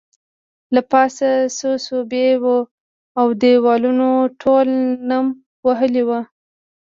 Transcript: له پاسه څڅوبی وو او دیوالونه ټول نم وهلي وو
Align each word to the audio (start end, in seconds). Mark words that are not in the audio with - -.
له 0.73 0.81
پاسه 0.91 1.29
څڅوبی 1.57 2.27
وو 2.43 2.57
او 3.19 3.27
دیوالونه 3.41 4.07
ټول 4.41 4.67
نم 5.09 5.25
وهلي 5.65 6.03
وو 6.07 6.19